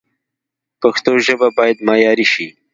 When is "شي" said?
2.33-2.47